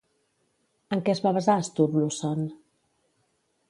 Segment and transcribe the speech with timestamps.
[0.97, 2.45] En què es va basar Sturluson?